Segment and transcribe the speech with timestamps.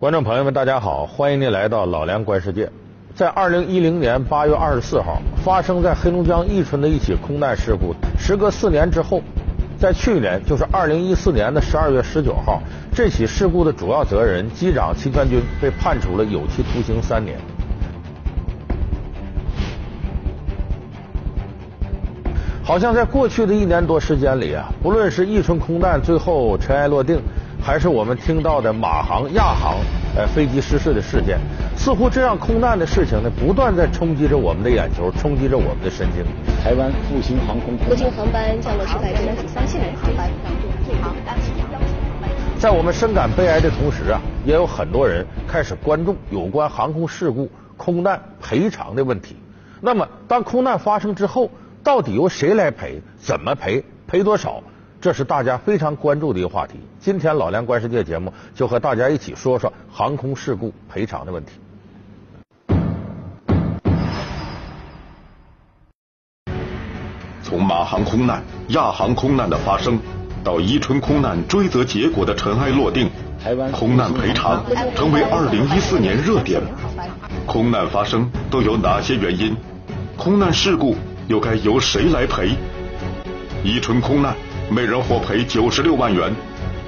[0.00, 2.72] 观众朋友们，大家好，欢迎您来到老梁观世界。
[3.14, 9.20] 在二零一零年八月二十四号，发生在黑龙江伊春的一起空难事故，时隔四年之后，
[9.78, 12.62] 在去年，就是二零一四年的十二月十九号，
[12.94, 17.36] 这起事故的主要责任人机长齐全军被判处了有期徒刑三年。
[22.64, 27.20] 好像在过去的一年多时间里啊，不论是伊春空难最后尘埃落定。
[27.62, 29.76] 还是我们听到的马航、亚航
[30.16, 31.38] 呃飞机失事的事件，
[31.76, 36.24] 似乎这样空难的事情呢，不断在冲击着我们的眼球，冲击着我们的神经。
[36.62, 41.14] 台湾复兴航空复兴航班降落失败中，三千人航班当中最长
[42.58, 49.34] 在我们深感悲哀的同时啊，也有很多人开始关注有关航空事故、空难赔偿的问题。
[49.80, 51.50] 那么，当空难发生之后，
[51.82, 53.00] 到底由谁来赔？
[53.18, 53.82] 怎么赔？
[54.06, 54.62] 赔多少？
[55.00, 56.74] 这是大家非常关注的一个话题。
[57.00, 61.52] 今天老梁观世界节目就和大家一起说说航空事故赔偿的问题。
[67.42, 69.98] 从马航空难、亚航空难的发生，
[70.44, 73.08] 到伊春空难追责结果的尘埃落定，
[73.72, 74.62] 空难赔偿
[74.94, 76.60] 成为二零一四年热点。
[77.46, 79.56] 空难发生都有哪些原因？
[80.18, 80.94] 空难事故
[81.26, 82.50] 又该由谁来赔？
[83.64, 84.36] 伊春空难。
[84.72, 86.32] 每人获赔九十六万元，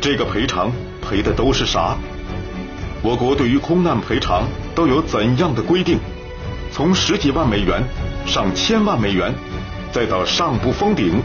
[0.00, 0.70] 这个赔偿
[1.02, 1.96] 赔的都是啥？
[3.02, 5.98] 我国对于空难赔偿都有怎样的规定？
[6.70, 7.82] 从十几万美元、
[8.24, 9.34] 上千万美元，
[9.90, 11.20] 再到上不封顶，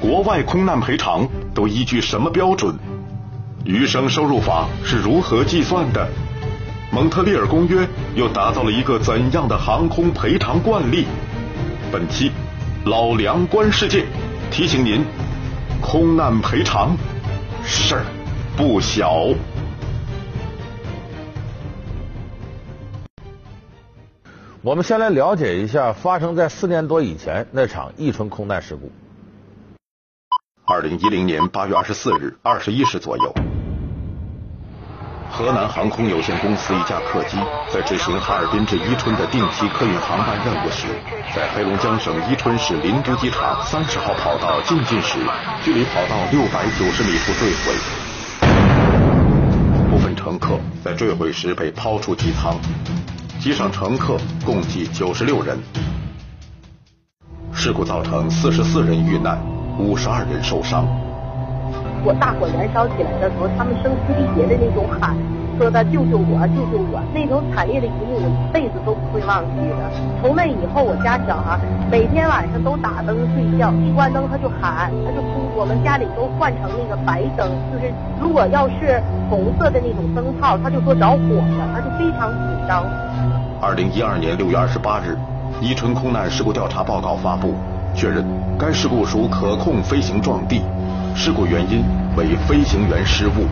[0.00, 2.74] 国外空难赔偿都依据什么标准？
[3.66, 6.08] 余生收入法是如何计算的？
[6.90, 11.04] 蒙特利尔公约又打造了一个怎样的航空赔偿惯例？
[11.92, 12.32] 本期
[12.86, 14.06] 老梁观世界
[14.50, 15.04] 提醒您。
[15.80, 16.96] 空难赔偿
[17.64, 18.04] 事儿
[18.56, 19.28] 不小。
[24.62, 28.92] 我们先来了解一下发生在四年多以前那场伊春空难事故。
[30.64, 33.49] 二零一零年八月二十四日二十一时左右。
[35.30, 37.38] 河南航空有限公司一架客机
[37.72, 40.88] 在执行哈尔滨至伊春的定期客运航班任务时，
[41.34, 45.18] 在黑龙江省伊春市林都机场三十号跑道进近时，
[45.64, 47.74] 距离跑道六百九十米处坠毁。
[49.90, 52.56] 部分乘客在坠毁时被抛出机舱，
[53.40, 55.58] 机上乘客共计九十六人。
[57.52, 59.40] 事故造成四十四人遇难，
[59.78, 60.86] 五十二人受伤。
[62.04, 65.14] 火大火燃烧起来的时候，他们声嘶力竭的那种喊，
[65.58, 69.76] 说的救救我，救救我，那种惨烈的一幕，我一辈子都不会忘记的。
[70.20, 71.58] 从那以后，我家小孩
[71.90, 75.40] 每天晚上都打灯睡觉，一关灯他就喊，他就哭。
[75.56, 82.84] 我们家里都换成那个白灯，就是如果要是红色的那种灯泡，他就说着火了，他就非常紧张。
[83.60, 85.18] 二零一二年六月二十八日，
[85.60, 87.52] 伊春空难事故调查报告发布，
[87.94, 88.24] 确认
[88.58, 90.62] 该事故属可控飞行撞地。
[91.14, 91.84] 事故原因
[92.16, 93.46] 为飞行员失误。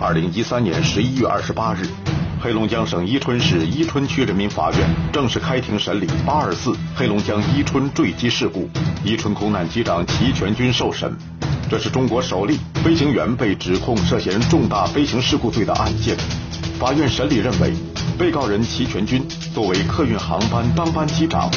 [0.00, 1.86] 二零一三年十一月二十八日，
[2.40, 4.80] 黑龙江省伊春市伊春区人民法院
[5.12, 8.68] 正式开庭审理八二四黑龙江伊春坠机事故，
[9.04, 11.16] 伊春空难机长齐全军受审。
[11.70, 16.16] 这是中国首例飞行员被指控涉嫌重大飞行事故罪的案件。
[16.78, 17.72] 法院审理认为，
[18.18, 19.24] 被告人齐全军
[19.54, 21.48] 作为客运航班当班机长，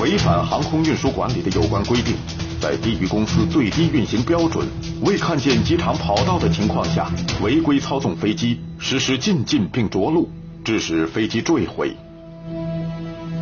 [0.00, 2.16] 违反航空运输管理的有关规定。
[2.62, 4.64] 在低于公司最低运行标准、
[5.04, 7.10] 未看见机场跑道的情况下，
[7.42, 10.30] 违规操纵飞机，实施进近并着陆，
[10.62, 11.96] 致使飞机坠毁。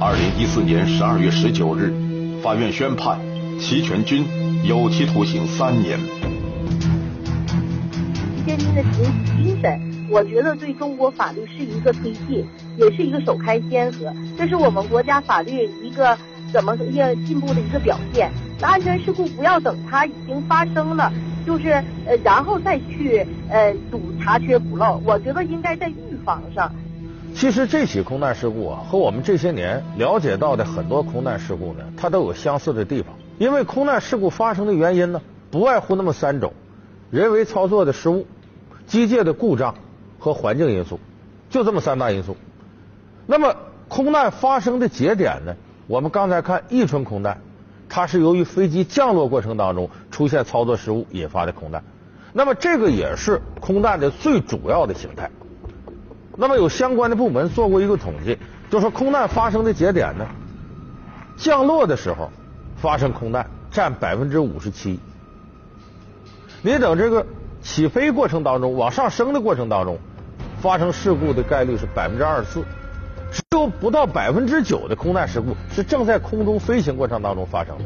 [0.01, 1.93] 二零一四年十二月十九日，
[2.43, 3.21] 法院宣判
[3.61, 4.25] 齐全军
[4.65, 6.01] 有期徒刑三年。
[8.39, 9.05] 齐全军的行
[9.45, 12.47] 精神，我觉得对中国法律是一个推进，
[12.79, 16.17] 也是一个首开先河，这是我们国家法律一个
[16.51, 18.33] 怎么一个进步的一个表现。
[18.67, 21.13] 安全事故不要等它已经发生了，
[21.47, 21.71] 就是
[22.07, 25.01] 呃，然后再去呃堵查缺补漏。
[25.05, 26.73] 我觉得应该在预防上。
[27.35, 33.15] 其实这起空难事故啊，和我们这些年了解到的很多空难事故呢，它都有相似的地方。
[33.39, 36.53] 因为空难事故发生的原因呢，不外乎那么三种：
[37.11, 38.27] 人为操作的失误、
[38.87, 39.75] 机械的故障
[40.19, 41.01] 和环境因素，
[41.49, 42.37] 就这么三大因素。
[43.27, 43.55] 那么
[43.89, 45.55] 空难发生的节点呢，
[45.87, 47.41] 我们刚才看伊春空难。
[47.91, 51.83] 它是由于飞机降落过程当中出现操作失误引发的空难，
[52.33, 55.29] 那么这个也是空难的最主要的形态。
[56.37, 58.39] 那么有相关的部门做过一个统计，
[58.71, 60.27] 就说空难发生的节点呢，
[61.37, 62.31] 降落的时候
[62.77, 65.01] 发生空难占百分之五十七。
[66.63, 67.27] 你等这个
[67.61, 69.99] 起飞过程当中往上升的过程当中
[70.63, 72.65] 发生事故的概率是百分之二十四，
[73.61, 77.85] 有不到百分之九的空难事故是正在空中飞行过程当中发生的。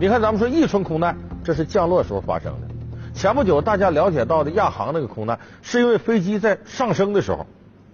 [0.00, 2.68] 你看，咱们说伊春空难，这是降落时候发生的。
[3.14, 7.46] 前不久大家了解到的亚航那个空难，是因为飞机在上升的时候，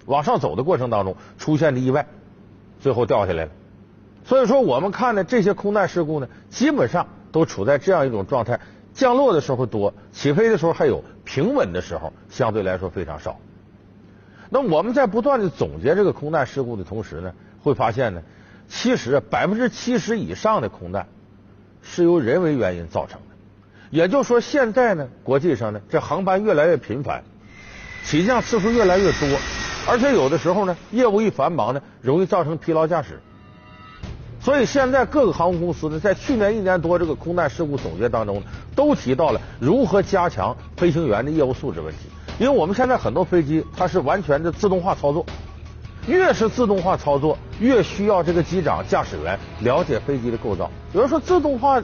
[0.07, 2.07] 往上走的过程当中出现的意外，
[2.81, 3.51] 最后掉下来了。
[4.25, 8.61] 所以说，我们看的这些空难事故呢，基本上都处在这样一种状态：
[8.95, 13.39] 降落的时候多，起飞的时候还有，平稳的时候相对来说非常少。
[14.51, 17.33] 那我们在不断的总结这个空难事故的同时呢，
[17.63, 18.23] 会发现呢，
[18.69, 21.07] 其实百分之七十以上的空难
[21.83, 23.35] 是由人为原因造成的。
[23.91, 27.23] 也就是说，现在呢，国际上呢，这航班越来越频繁，
[28.05, 29.29] 起降次数越来越多，
[29.87, 33.21] 而且有的时候呢，业务一繁忙呢，容易造成疲劳驾驶。
[34.41, 38.43] 所以现在各个航空公司呢，在去年一年多这个空难事故总结当中，
[38.75, 42.11] 都提到了如何加强飞行员的业务素质问题。
[42.39, 45.25] 因为我们现在很多飞机它是完全的自动化操作，
[46.07, 50.71] 越是自动化操作，越需要这个机长、驾驶员了解飞机的构造。
[50.93, 51.81] 有人说自动化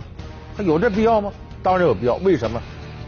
[0.57, 1.33] 它有这必要吗？
[1.63, 2.61] 当然有必要，为什么？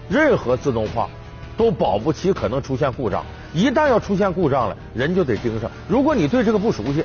[0.09, 1.09] 任何自动化
[1.57, 3.25] 都保不齐可能出现故障，
[3.55, 5.71] 一旦要出现故障了，人就得盯上。
[5.89, 7.05] 如果你对这个不熟悉，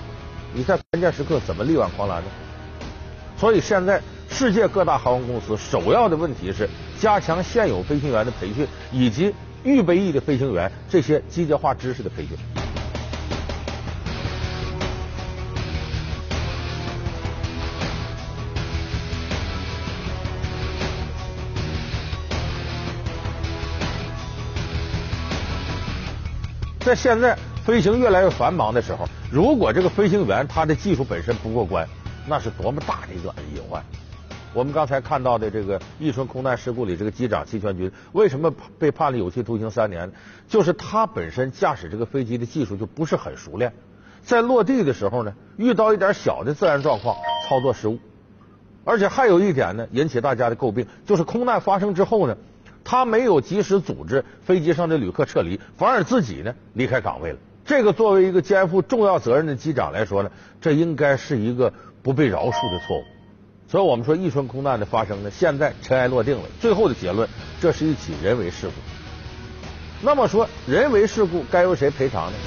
[0.53, 2.29] 你在关键时刻怎么力挽狂澜呢？
[3.37, 6.69] 所以现在世界各大航空公司首要的问题是
[6.99, 12.37] 加强现有飞行员的培训，以及预备役的飞行员这些机械化知识的培训。
[26.79, 31.85] 在现在飞行越来越繁忙的时候，如果这个飞行员他的技术本身不过关，
[32.25, 33.83] 那是多么大的一个隐患。
[34.57, 40.11] 我们刚才看到的这个伊春空难事故里，这个机长齐全军为什么被判了有期徒刑三年？
[40.47, 43.71] 就是他本身驾驶这个飞机的技术就不是很熟练，
[44.23, 47.15] 在落地的时候呢，遇到一点小的自然状况，
[47.47, 47.99] 操作失误。
[48.83, 52.35] 而且还有一点呢，引起大家的诟病，就是空难发生之后呢。
[52.83, 57.37] 他没有及时组织飞机上的旅客撤离，反而自己呢离开岗位了。
[57.63, 61.71] 这个作为一个肩负重要责任的机长来说呢，这应该是一个
[62.01, 63.03] 不被饶恕的错误。
[63.69, 66.43] 所以我们说，伊春空难的发生呢，现在尘埃落定了。
[66.61, 67.27] 最后的结论，
[67.59, 68.73] 这是一起人为事故。
[70.01, 72.37] 那么说，人为事故该由谁赔偿呢？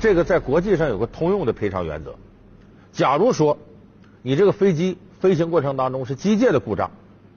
[0.00, 2.14] 这个在国际上有个通用的赔偿原则。
[2.92, 3.58] 假如说
[4.22, 6.90] 你这个飞机飞行过程当中是机械的故障，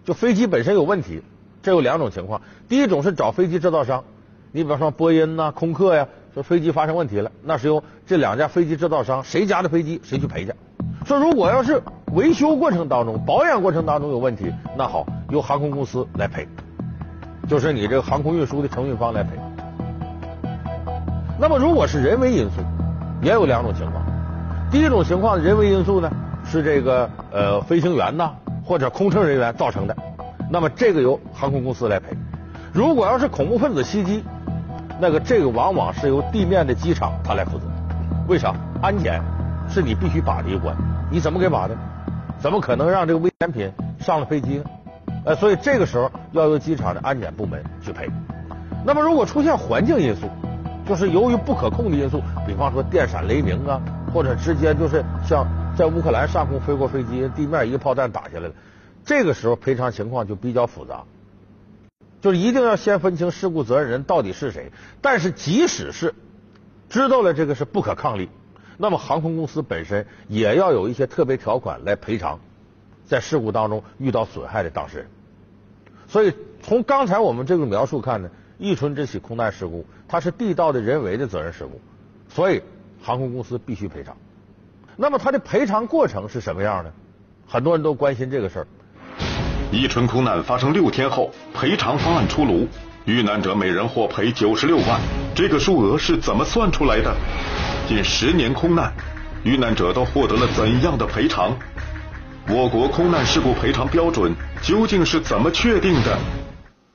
[0.05, 1.23] 就飞机本身有问题，
[1.61, 2.41] 这有两种情况。
[2.69, 4.05] 第一种是找飞机制造商，
[4.53, 6.07] 你比方说波音呐、空客呀，
[6.43, 10.53] 飞机发生问题了，那是由这两家飞机制造商谁家的飞机谁去赔去。
[11.05, 11.81] 说如果要是
[12.13, 16.47] 维修过程当中、保养过程当中有问题，那好，由航空公司来赔，
[17.47, 19.31] 就是你这个航空运输的承运方来赔。
[21.39, 22.61] 那么如果是人为因素，
[23.21, 24.03] 也有两种情况。
[24.69, 26.11] 第一种情况，人为因素呢
[26.45, 28.31] 是这个呃飞行员呐
[28.63, 29.95] 或者空乘人员造成的，
[30.51, 32.15] 那么这个由航空公司来赔。
[32.71, 34.23] 如果要是恐怖分子袭击，
[34.99, 37.65] 那个这个往往是由地面的机场他来负责。
[38.27, 38.53] 为啥？
[38.81, 39.21] 安检
[39.69, 40.75] 是你必须把的一关，
[41.09, 41.75] 你怎么给把的？
[42.39, 44.63] 怎么可能让这个危险品上了飞机呢？
[45.25, 48.09] 呃，所以这个时候要由机场的安检部门去赔。
[48.85, 50.27] 那么如果出现环境因素，
[50.87, 53.81] 就是由于不可控的因素，比方说电闪雷鸣啊。
[54.11, 55.45] 或者直接就是像
[55.77, 58.53] 在乌克兰上空飞过飞机，地面一个炮弹打下来了，
[59.05, 61.03] 这个时候赔偿情况就比较复杂，
[62.21, 64.71] 就是一定要先分清事故责任人到底是谁。
[65.01, 66.13] 但是即使是
[66.89, 68.29] 知道了这个是不可抗力，
[68.77, 72.39] 那么航空公司本身也要有一些特别条款来赔偿
[73.05, 75.07] 在事故当中遇到损害的当事人。
[76.07, 81.79] 所以从刚才我们这个描述看呢，伊春这起空难事故它是地道的人为的责任事故，
[82.29, 82.61] 所以。
[83.01, 84.17] 航空公司必须赔偿，
[84.97, 86.91] 那么它的赔偿过程是什么样的？
[87.47, 88.67] 很多人都关心这个事儿。
[89.71, 92.67] 伊春空难发生六天后，赔偿方案出炉，
[93.05, 94.99] 遇难者每人获赔九十六万。
[95.35, 97.15] 这个数额是怎么算出来的？
[97.87, 98.91] 近十年空难，
[99.43, 101.55] 遇难者都获得了怎样的赔偿？
[102.47, 106.17] 我国空难事故赔偿标准究竟是怎么确定的？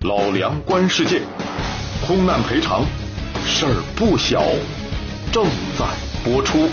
[0.00, 1.22] 老梁观世界，
[2.04, 2.84] 空难赔偿
[3.46, 4.42] 事儿不小。
[5.32, 5.44] 正
[5.78, 5.84] 在
[6.24, 6.68] 播出。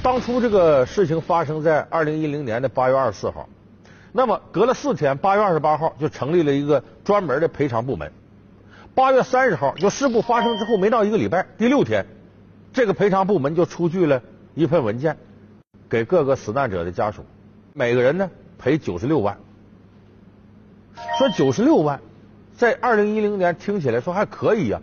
[0.00, 3.48] 当初这个事情发生在二零一零年的八月二十四号，
[4.12, 8.12] 那么隔了四天，八月二十八号就成立了一个专门的赔偿部门。
[8.94, 12.06] 八月三十号，就事故发生之后没到一个礼拜，第六天，
[12.72, 14.22] 这个赔偿部门就出具了
[14.54, 15.16] 一份文件，
[15.88, 17.24] 给各个死难者的家属，
[17.74, 19.36] 每个人呢赔九十六万。
[21.18, 22.00] 说九十六万，
[22.56, 24.80] 在二零一零年听起来说还可以呀。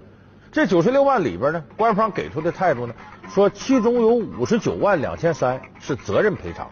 [0.52, 2.94] 这九十六万里边呢，官方给出的态度呢，
[3.30, 6.70] 说其中有五十九万两千三是责任赔偿，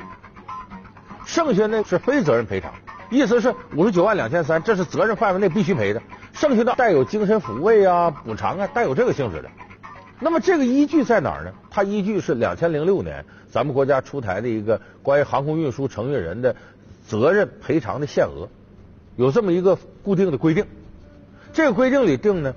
[1.25, 2.71] 剩下呢是非责任赔偿。
[3.09, 9.49] 意思是五十九万两千三，这是责任范围内必须赔的，剩下的带有精神抚慰啊、补偿啊，带有这个性质的。
[10.19, 11.51] 那么这个依据在哪儿呢？
[11.69, 16.55] 它依据是两千零六年咱们国家出台的一个关于航空运输承运人的
[17.05, 18.47] 责任赔偿的限额，
[19.15, 20.65] 有这么一个固定的规定。
[21.51, 22.55] 这个规定里定呢，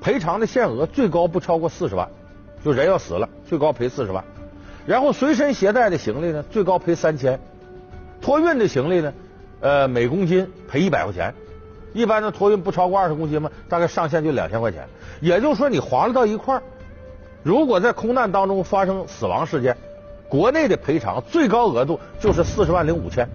[0.00, 2.08] 赔偿的限额最高不超过四十万，
[2.64, 4.24] 就人要死了，最高赔四十万。
[4.86, 7.36] 然后随身携带的行李呢，最高赔三千；
[8.20, 9.12] 托运的行李呢，
[9.60, 11.34] 呃，每公斤赔一百块钱。
[11.92, 14.88] 一般的托运不超过二十公斤嘛，大概上限就两千块钱。
[15.20, 16.62] 也就是说，你划拉到一块儿。
[17.42, 19.76] 如果在空难当中发生死亡事件，
[20.28, 23.28] 国内的赔偿最高额度就是四十万零五千。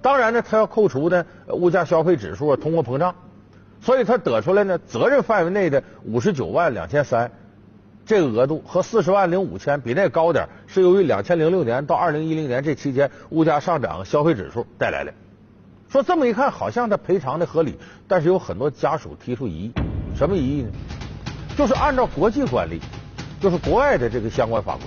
[0.00, 3.14] 当然呢，他要扣除呢物价消费指数、通货膨胀，
[3.80, 7.32] 所以他得出来呢责任范围内的五十九万两千三
[8.06, 15.14] 这个额度和四十万零五千比那高点，是由于两千零六年到二零一零年这期间物价上涨、消费指数带来的。
[15.88, 19.72] 说这么一看，好像他赔偿的合理，但是有很多家属提出疑义，
[20.14, 20.68] 什么疑义呢？
[21.56, 22.80] 就是按照国际惯例，
[23.40, 24.84] 就是国外的这个相关法规，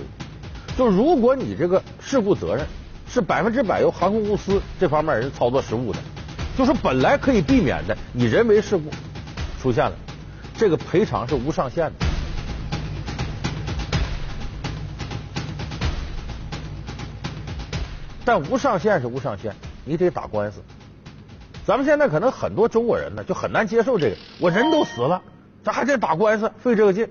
[0.76, 2.66] 就如果你这个事故责任
[3.08, 5.98] 是百分之百由航空公司这方面人操作失误的，
[6.56, 8.90] 就是本来可以避免的，你人为事故
[9.60, 9.92] 出现了，
[10.56, 12.07] 这个赔偿是无上限的。
[18.28, 19.54] 但无上限是无上限，
[19.86, 20.60] 你得打官司。
[21.64, 25.22] 咱们现在可能很多中国人呢就很难接受这个，我人都死了。
[25.64, 27.08] 咱还得打官司，费这个劲。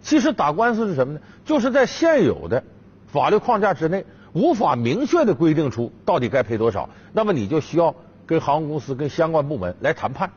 [0.00, 1.20] 其实打官司是什么呢？
[1.44, 2.64] 就是在现有的
[3.06, 6.88] 法律框架之内，无法明确的规定出到底该赔多少。
[7.12, 7.94] 那么你就需要
[8.24, 10.30] 跟航空公司、跟相关部门来谈判。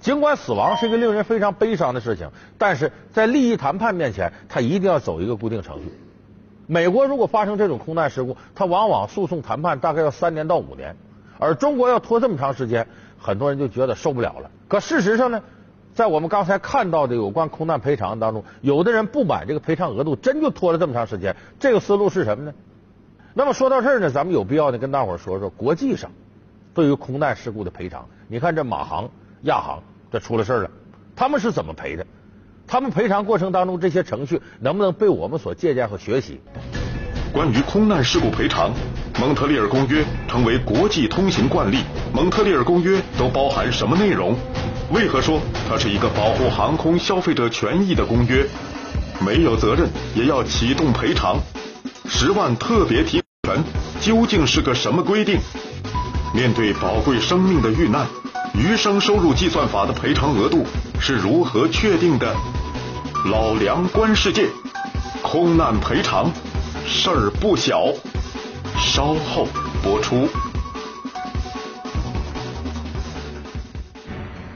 [0.00, 5.90] 尽管死亡是一个令人非常悲伤的事情，但是在利益谈判面前，他一定要走一个固定程序。
[6.70, 10.94] 美国如果发生这种空难事故，它往往诉讼谈判大概要三年到五年，
[11.38, 12.86] 而中国要拖这么长时间，
[13.18, 14.50] 很多人就觉得受不了了。
[14.68, 15.42] 可事实上呢？
[15.94, 21.34] 在我们刚才看到的有关空难赔偿当中，有的人不满这个赔偿额度，真就拖了这么长时间。
[21.58, 22.54] 这个思路是什么呢？
[23.34, 26.12] 那么说到这儿呢，咱们有必要呢跟大伙儿说说国际上
[26.74, 28.06] 对于空难事故的赔偿。
[28.28, 29.08] 你看这马航、
[29.42, 29.82] 亚航
[30.12, 30.70] 这出了事儿了，
[31.16, 32.06] 他们是怎么赔的？
[32.68, 36.38] 他们赔偿过程当中这些程序能不能被我们所借鉴和学习？
[37.32, 38.70] 关于空难事故赔偿，
[39.18, 41.78] 蒙特利尔公约成为国际通行惯例。
[42.12, 44.36] 蒙特利尔公约都包含什么内容？
[44.92, 48.46] 为何说它是一个保护航空消费者权益的公约？
[49.24, 51.38] 没有责任也要启动赔偿，
[52.06, 53.64] 十万特别提权
[54.00, 55.38] 究竟是个什么规定？
[56.34, 58.06] 面对宝贵生命的遇难，
[58.58, 60.66] 余生收入计算法的赔偿额度
[60.98, 62.34] 是如何确定的？
[63.30, 64.48] 老梁观世界，
[65.22, 66.28] 空难赔偿
[66.84, 67.84] 事儿不小，
[68.76, 69.46] 稍后
[69.80, 70.28] 播出。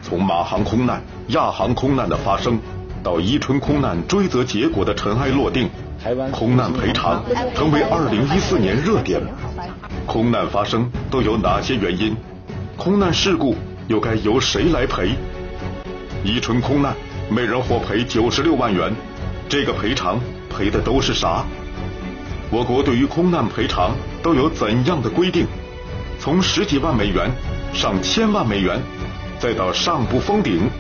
[0.03, 2.59] 从马航空难、亚航空难的发生，
[3.05, 5.71] 到伊春空难追责结果的尘埃落定，
[6.33, 7.23] 空难赔偿
[7.55, 9.23] 成为二零一四年热点。
[10.07, 12.17] 空难发生都有哪些原因？
[12.77, 13.55] 空难事故
[13.89, 15.11] 又该由谁来赔？
[16.25, 16.95] 伊春空难，
[17.29, 18.95] 每人获赔九十六万元，
[19.49, 21.45] 这个赔偿赔的都是啥？
[22.51, 25.47] 我国对于空难赔偿都有怎样的规定？
[26.19, 27.31] 从十几万美元
[27.73, 28.81] 上千万美元。
[29.41, 30.71] 再到上不封顶，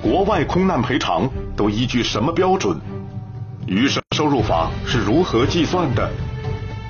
[0.00, 2.80] 国外空难赔偿都依据什么标准？
[3.66, 6.08] 余生收入法是如何计算的？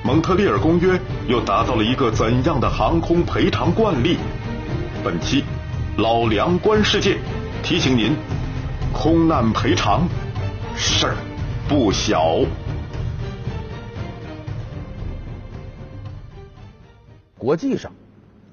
[0.04, 4.18] 蒙特利尔公约又达到了一个怎样的航空赔偿惯例？
[5.04, 5.44] 本期
[5.98, 7.18] 老梁观世界
[7.62, 8.16] 提醒您：
[8.90, 10.08] 空难赔偿
[10.74, 11.14] 事儿
[11.68, 12.38] 不小。
[17.36, 17.92] 国际上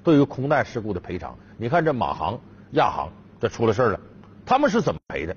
[0.04, 2.38] 对于空难事故的赔偿，你看这马航。
[2.72, 3.08] 亚航
[3.40, 4.00] 这出了事儿了，
[4.44, 5.34] 他们是怎么赔的？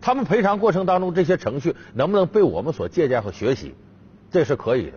[0.00, 3.74] 他们赔偿过程当中这些程序能不能被我们所借鉴和学习？
[4.30, 4.92] 这是可以的。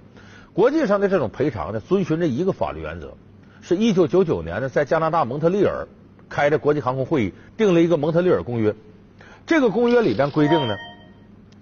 [0.54, 3.18] 国际上的这种赔偿呢，遵循着一个法律原则，
[3.70, 5.88] 是一九九九年呢在加拿大蒙特利尔
[6.28, 8.74] 开的国际航空会议定了一个蒙特利尔公约。
[9.46, 10.76] 这个公约里边规定呢，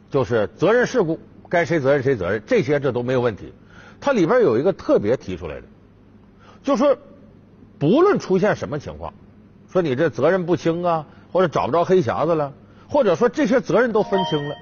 [0.09, 3.53] 就是责任事故该谁责任谁责任，这些这都没有问题。
[3.99, 5.63] 它里边有一个特别提出来的，
[6.63, 6.97] 就说
[7.77, 9.13] 不论出现什么情况。
[9.69, 12.53] 说你这责任不清啊，或者找不着黑匣子了，
[12.87, 14.55] 或者说这些责任都分清了，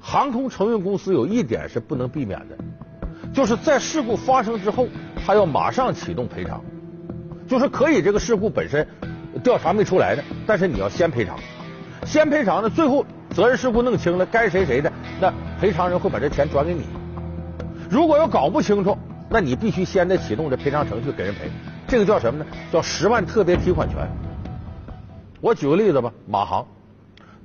[0.00, 2.56] 航空承运公司有一点是不能避免的，
[3.34, 4.88] 就是在事故发生之后，
[5.26, 6.64] 他要马上启动赔偿，
[7.48, 8.86] 就是可以这个事故本身
[9.42, 11.38] 调查没出来的，但是你要先赔偿，
[12.04, 16.82] 先赔偿呢，最后责任事故弄清了，该谁谁的，那赔偿人会把这钱转给你。
[17.90, 18.96] 如果要搞不清楚，
[19.30, 21.50] 那你必须先得启动这赔偿程序给人赔，
[21.86, 22.46] 这个叫什么呢？
[22.70, 24.06] 叫十万特别提款权。
[25.40, 26.66] 我举个例子吧，马航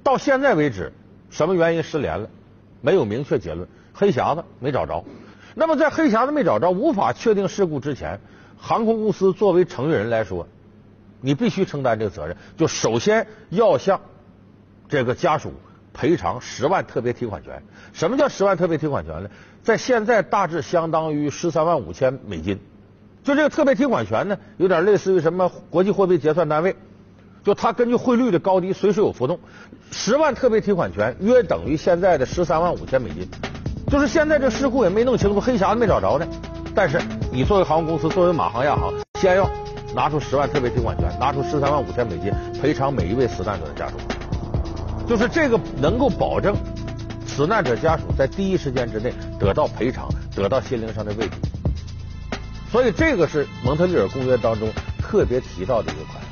[0.03, 0.91] 到现在为止，
[1.29, 2.27] 什么原因失联了？
[2.81, 5.05] 没有明确结论，黑匣子没找着。
[5.55, 8.19] 那么在黑匣子没找着、无法确定事故之前，
[8.65, 10.47] 航空公司作为承运人来说，
[11.19, 12.37] 你必须承担这个责任。
[12.55, 13.99] 就首先要向
[14.87, 15.51] 这个家属
[15.93, 17.61] 赔偿十万特别提款权。
[17.91, 19.29] 什么叫十万特别提款权呢？
[19.63, 22.57] 在现在大致相当于十三万五千美金。
[23.21, 26.73] 就这个特别提款权呢，有点类似于什么国际货币结算单位。
[27.43, 29.37] 就它根据汇率的高低随时有浮动，
[29.91, 33.27] 十万特别提款权约等于现在的十三万五千美金。
[33.89, 36.25] 就是现在这事故也没弄清楚，黑匣子没找着呢。
[36.75, 36.99] 但是
[37.31, 39.49] 你作为航空公司，作为马航、亚航，先要
[39.95, 43.95] 拿出十万特别提款权，拿出十三万五千美金赔偿每一位死难者的家属。
[45.07, 46.55] 就是这个能够保证
[47.27, 51.35] 死难者家属在第一时间之内得到赔偿，得到心灵上的慰藉。
[52.71, 54.67] 所以这个是蒙特利尔公约当中
[54.99, 56.23] 特别提到的一个款。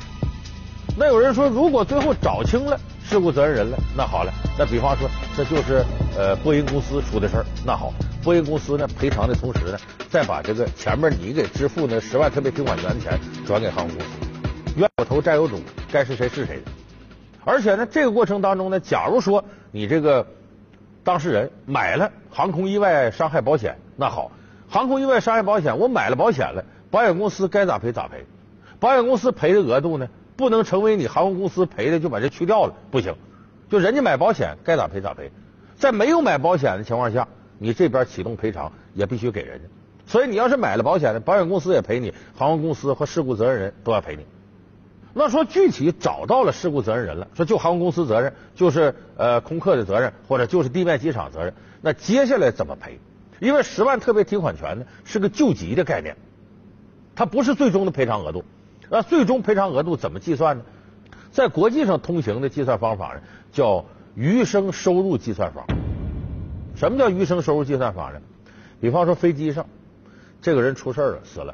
[0.97, 5.07] 那有人说，如果最后找清了事故责任人了，那好了，那比方说
[5.37, 5.85] 这就是
[6.17, 7.93] 呃波音公司出的事儿，那好，
[8.23, 9.77] 波音公司呢赔偿的同时呢，
[10.09, 14.11] 再把这个前面你给支付那十万特别提款权的钱转给航空公司，
[14.77, 15.59] 冤有头债有主，
[15.91, 16.71] 该是谁是谁的。
[17.43, 20.27] 而且呢，这个过程当中呢，假如说你这个
[21.03, 24.31] 当事人买了航空意外伤害保险，那好，
[24.69, 28.25] 航空意外伤害保险我买了保险了，保险公司该咋赔咋赔，
[28.79, 30.07] 保险公司赔的额度呢？
[30.37, 33.15] 不能成为你航空公司赔的就把这去掉了，不行。
[33.69, 35.31] 就人家买保险该咋赔咋赔，
[35.75, 37.27] 在没有买保险的情况下，
[37.61, 39.65] 你这边启动赔偿也必须给人家。
[40.07, 44.25] 所以你要是买了保险的，保险公司也赔你，航空公司和事故责任人都要赔你。
[45.13, 52.99] 那说具体找到了事故责任人了，说就航空公司责任，就是呃空客的责任，或者就是地面机场责任，那接下来怎么赔？
[53.39, 56.17] 因为十万特别提款权呢是个救急的概念，
[57.15, 58.43] 它不是最终的赔偿额度。
[58.89, 60.63] 那最终赔偿额度怎么计算呢？
[61.31, 63.21] 在国际上通行的计算方法呢，
[63.51, 65.65] 叫余生收入计算法。
[66.81, 68.19] 什么叫余生收入计算法呢？
[68.79, 69.67] 比方说飞机上
[70.41, 71.53] 这个人出事了，死了，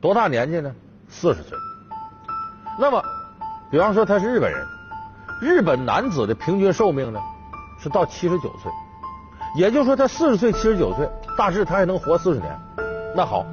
[0.00, 0.74] 多大年纪呢？
[1.06, 1.58] 四十岁。
[2.78, 3.04] 那么，
[3.70, 4.66] 比方说他是日本人，
[5.38, 7.20] 日本男子的平均寿命呢
[7.78, 8.72] 是到七十九岁，
[9.54, 12.58] 也就是说他四十岁七十九岁，大致他还能活四十年。
[13.14, 13.44] 那好，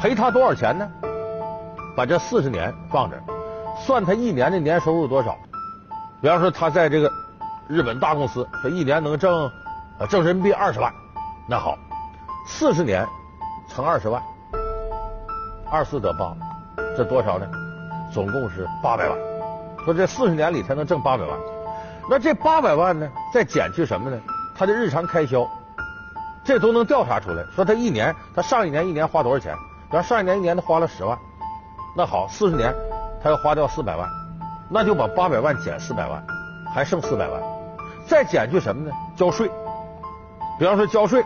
[0.00, 0.90] 赔他多少钱呢？
[1.94, 3.22] 把这四十年放这，
[3.84, 5.36] 算他一年的年收入多少？
[6.22, 7.12] 比方说他在这个
[7.68, 9.52] 日本大公司，他一年能挣
[9.98, 10.92] 啊挣人民币二十万，
[11.46, 11.78] 那好，
[12.46, 13.06] 四十年
[13.68, 14.20] 乘二十万，
[15.70, 16.34] 二四得八，
[16.96, 17.46] 这多少呢？
[18.12, 19.18] 总共是八百万。
[19.84, 21.38] 说这四十年里才能挣八百万，
[22.08, 24.18] 那这八百万呢，再减去什么呢？
[24.56, 25.46] 他的日常开销，
[26.42, 27.44] 这都能调查出来。
[27.54, 29.54] 说他一年，他上一年一年花多少钱？
[29.90, 31.16] 比方上一年一年他花了十万。
[31.96, 32.74] 那好，四十年
[33.22, 34.08] 他要花掉四百万，
[34.68, 36.24] 那就把八百万减四百万，
[36.74, 37.40] 还剩四百万，
[38.08, 38.92] 再减去什么呢？
[39.14, 39.50] 交税。
[40.58, 41.22] 比方说交税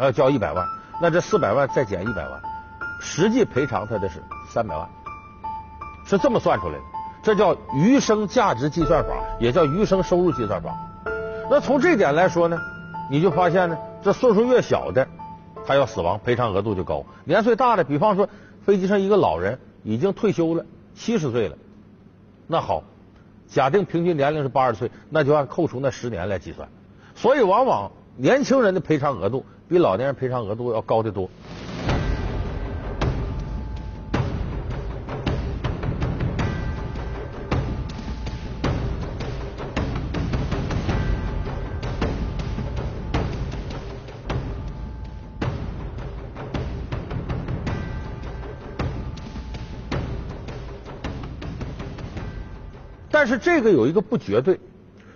[0.00, 0.66] 要交一百万，
[1.00, 2.40] 那这四百万再减一百万，
[3.00, 4.88] 实际赔偿他的是三百万，
[6.04, 6.80] 是这么算出来的。
[7.22, 10.76] 这叫余生价值计算法，也叫余生收入计算法。
[11.50, 12.58] 那从这点来说呢，
[13.10, 15.06] 你就发现呢，这岁数越小的，
[15.66, 18.28] 他要死亡赔偿额度就高；年岁大的，比方说
[18.64, 19.58] 飞机上一个老人。
[19.84, 20.64] 已经退休了，
[20.94, 21.56] 七十岁了。
[22.46, 22.84] 那好，
[23.48, 26.68] 假定平均年龄是八十岁，那就按扣除那十年来计算。
[27.16, 31.30] 所以，往往年轻人的赔偿额度比老年人赔偿额度要高得多。
[53.14, 54.58] 但是这个有一个不绝对，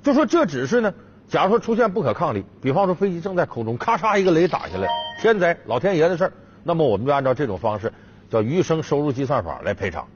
[0.04, 0.94] 就说这只是呢，
[1.28, 4.88] 假如说出现不可抗力，比方说飞机正在空中，咔嚓一个雷打下来，
[5.20, 7.92] 天灾老天爷的事儿，那么我们就按照这种方式
[8.30, 10.06] 叫余生收入计算法来赔偿。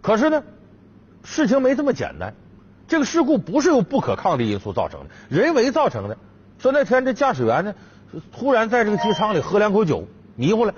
[0.00, 0.42] 可是呢，
[1.24, 2.34] 事情没这么简单，
[2.88, 6.18] 这个事故不是由不可抗力因素造成的，人为造成的。
[6.58, 7.74] 说那天这驾驶员呢，
[8.32, 10.74] 突然在这个机舱里喝两口酒，迷糊了，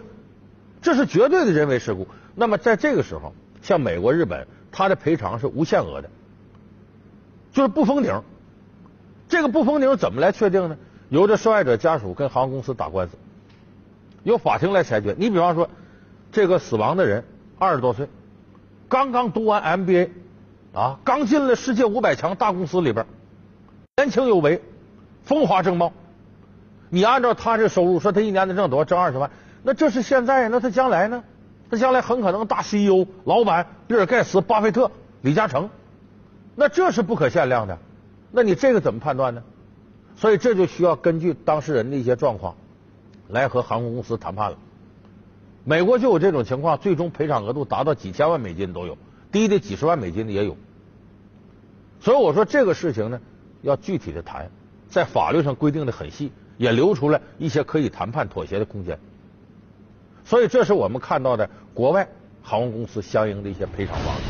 [0.81, 2.07] 这是绝对的人为事故。
[2.35, 4.47] 那么在这个时候，像美国、日本。
[4.77, 6.11] 他的赔偿是无限额的，
[7.53, 8.23] 就是不封顶。
[9.29, 10.77] 这个不封顶怎么来确定呢？
[11.09, 13.17] 由着受害者家属跟航空公司打官司。
[14.23, 15.15] 由法庭来裁决。
[15.19, 15.69] 你比方说，
[16.33, 17.25] 这个死亡的人
[17.59, 18.09] 二十多岁，
[18.89, 20.09] 刚刚读完 MBA，
[20.73, 23.07] 啊，刚进了世界五百强大公司里边，
[23.97, 24.63] 年轻有为，
[25.25, 25.93] 风华正茂。
[26.89, 28.85] 你按照他这收入，说他一年能挣多少？
[28.85, 29.31] 挣二十万，
[29.63, 31.23] 那这是现在，那他将来呢？
[31.71, 34.91] 他将来很可能大 CEO、老板，比尔盖茨、巴菲特、
[35.23, 35.71] 李嘉诚，
[36.55, 37.79] 那这是不可限量的。
[38.37, 39.45] 那你这个怎么判断呢？
[40.17, 42.57] 所以这就需要根据当事人的一些状况
[43.29, 44.59] 来和航空公司谈判了。
[45.63, 48.99] 美国就有这种情况，最终赔偿额度达到几千万美金都有，
[49.31, 50.57] 低的几十万美金的也有。
[52.01, 53.21] 所以我说这个事情呢，
[53.63, 54.51] 要具体的谈，
[54.89, 58.99] 在法律上规定的很细，也留出来一些可以谈判妥协的空间。
[60.25, 62.09] 所以这是我们看到的国外
[62.43, 64.23] 航空公司相应的一些赔偿方式。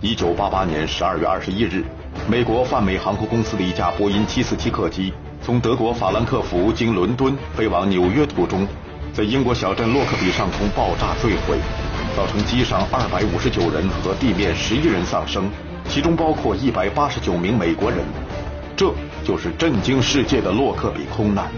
[0.00, 1.84] 一九八八年十二月二十一日。
[2.26, 8.66] 美国泛美航空公司的一架波音747客机从德国法兰克福经伦敦飞往纽约途中，
[9.12, 11.58] 在英国小镇洛克比上空爆炸坠毁，
[12.16, 15.50] 造成机上259人和地面11人丧生，
[15.86, 18.00] 其中包括189名美国人。
[18.74, 18.90] 这
[19.22, 21.50] 就是震惊世界的洛克比空难。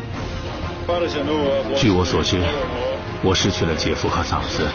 [1.76, 2.40] 据我所知，
[3.22, 4.66] 我失去了姐夫和嫂子，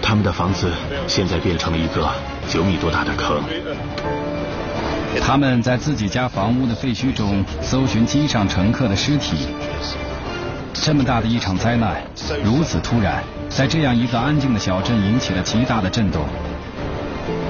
[0.00, 0.72] 他们的房子
[1.06, 2.08] 现在变成了一个
[2.48, 3.42] 九米多大的坑。
[5.20, 9.46] 他们在自己家房屋的废墟中搜寻机上乘客的尸体。
[10.72, 12.02] 这么大的一场灾难，
[12.42, 16.22] 如此突然，在这样一个安静的小镇引起了极大的震动。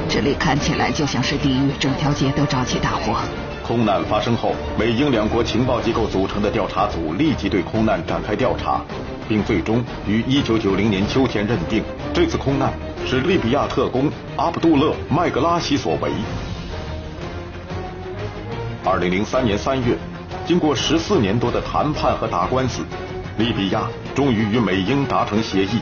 [0.09, 3.16] 这里看起来就像是地狱，整条街都着起大火。
[3.62, 8.83] 空难发生后，美英两国情报机构组成的调查组立即对空难展开调查，
[9.29, 12.70] 并最终于1990年秋天认定这次空难
[13.07, 16.11] 是利比亚特工阿卜杜勒·麦格拉西所为。
[18.85, 19.97] 二零零三年三月，
[20.45, 22.83] 经过十四年多的谈判和打官司，
[23.38, 25.79] 利比亚终于与美英达成协议，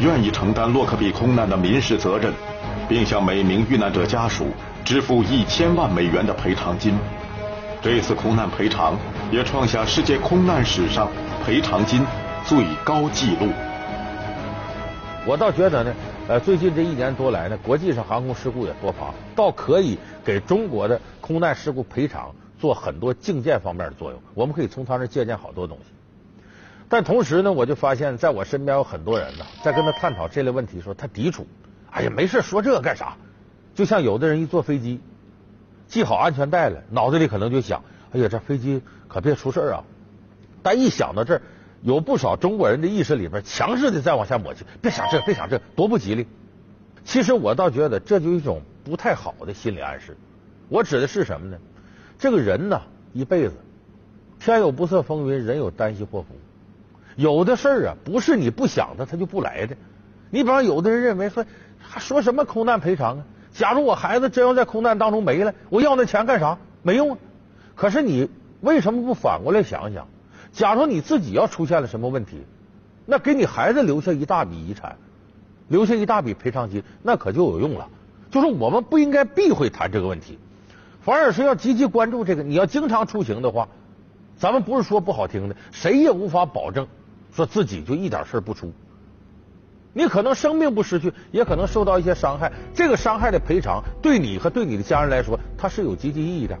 [0.00, 2.32] 愿意承担洛克比空难的民事责任，
[2.88, 4.48] 并向每名遇难者家属
[4.84, 6.98] 支付一千万美元的赔偿金。
[7.80, 8.98] 这次空难赔偿
[9.30, 11.08] 也创下世界空难史上
[11.46, 12.04] 赔偿金
[12.44, 13.46] 最高纪录。
[15.24, 15.94] 我倒觉得呢，
[16.26, 21.00] 呃，最近这一年多来呢，国际上航空事故也多发，倒可以给中国的。
[21.28, 25.92] 空难事故赔偿做很多境界方面的作用，我们可以从他那借鉴好多东西。
[26.88, 31.46] 但同时呢，我就发现，在我身边有很多人呢，在跟他探讨这类问题的时候，他抵触。
[31.90, 33.18] 哎呀，没事说这个干啥？
[33.74, 35.02] 就像有的人一坐飞机
[35.86, 39.84] 系好安全带了，脑子里可能就想：哎呀，这飞机可别出事啊！
[40.62, 41.42] 但一想到这儿，
[41.82, 46.26] 有不少中国人的意识里边强势的再往下抹去，别想这，别想这，多不吉利。
[47.04, 50.16] 其实我倒觉得，这就一种不太好的心理暗示。
[50.68, 51.58] 我指的是什么呢？
[52.18, 53.54] 这个人呢，一辈子
[54.38, 56.34] 天有不测风云，人有旦夕祸福。
[57.16, 59.76] 有的事儿啊，不是你不想的，他就不来的。
[60.30, 61.44] 你比方有的人认为说，
[61.78, 63.24] 还说什么空难赔偿啊？
[63.52, 66.58] 假如我孩子真要在空难当中没了，我要那钱干啥？
[66.82, 67.18] 没用啊。
[67.74, 68.28] 可是你
[68.60, 70.06] 为什么不反过来想想？
[70.52, 72.44] 假如你自己要出现了什么问题，
[73.06, 74.96] 那给你孩子留下一大笔遗产，
[75.68, 77.88] 留下一大笔赔偿金，那可就有用了。
[78.30, 80.38] 就是我们不应该避讳谈这个问题。
[81.00, 82.42] 反而是要积极关注这个。
[82.42, 83.68] 你要经常出行的话，
[84.36, 86.86] 咱们不是说不好听的，谁也无法保证
[87.32, 88.72] 说自己就一点事不出。
[89.94, 92.52] 你可能生命不失去，也可能受到一些伤害。
[92.74, 96.56] 这个伤害的赔偿，对你和对你的家人来说，它是有积极意义的。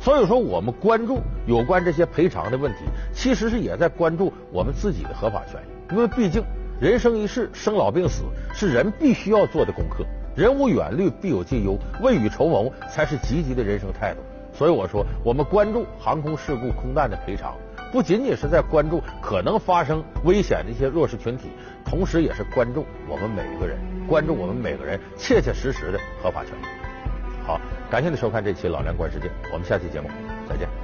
[0.00, 2.78] 所以说，我们关注有关这些赔偿的问题，
[3.12, 5.94] 其实是也在关注我们自己的合法权益。
[5.94, 6.42] 因为毕竟
[6.80, 10.04] 人生一世，生老病死是人必须要做的功课。
[10.34, 11.78] 人无远虑，必有近忧。
[12.02, 14.20] 未雨绸缪才是积极的人生态度。
[14.52, 17.56] 所以我说，我们关注航空事故空难的赔偿，
[17.92, 21.48] 不仅仅是在关注可能发生危险的一些弱势群体，
[21.84, 27.46] 同时也是关注我们每一个人，关注我们每个人切切实实的合法权益。
[27.46, 30.08] 好，感谢你收看这期《老梁观世界》，我们下期节目
[30.48, 30.83] 再见。